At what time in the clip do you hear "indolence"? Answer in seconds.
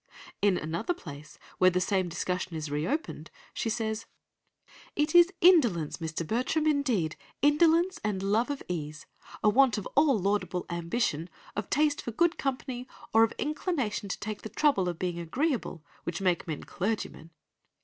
5.41-5.97